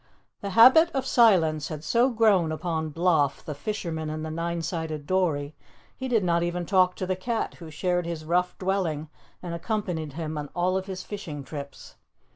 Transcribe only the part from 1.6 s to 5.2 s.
had so grown upon Bloff, the fisherman in the nine sided